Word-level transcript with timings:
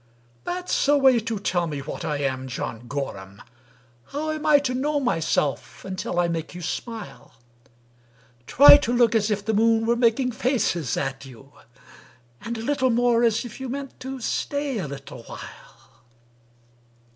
"—"That's 0.45 0.87
a 0.87 0.97
way 0.97 1.19
to 1.19 1.37
tell 1.37 1.67
me 1.67 1.77
what 1.81 2.03
I 2.03 2.17
am, 2.17 2.47
John 2.47 2.87
Gorham! 2.87 3.39
How 4.05 4.31
am 4.31 4.47
I 4.47 4.57
to 4.57 4.73
know 4.73 4.99
myself 4.99 5.85
until 5.85 6.19
I 6.19 6.27
make 6.27 6.55
you 6.55 6.61
smile? 6.63 7.35
Try 8.47 8.77
to 8.77 8.93
look 8.93 9.13
as 9.13 9.29
if 9.29 9.45
the 9.45 9.53
moon 9.53 9.85
were 9.85 9.95
making 9.95 10.31
faces 10.31 10.97
at 10.97 11.25
you, 11.27 11.53
And 12.41 12.57
a 12.57 12.63
little 12.63 12.89
more 12.89 13.23
as 13.23 13.45
if 13.45 13.59
you 13.59 13.69
meant 13.69 13.99
to 13.99 14.19
stay 14.21 14.79
a 14.79 14.87
little 14.87 15.21
while." 15.25 16.01